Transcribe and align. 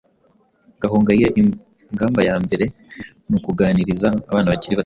Gahongayire: 0.81 1.31
Ingamba 1.91 2.19
ya 2.27 2.35
mbere 2.45 2.65
ni 3.29 3.35
ukuganiriza 3.37 4.09
abana 4.29 4.53
bakiri 4.53 4.71
batoya, 4.73 4.79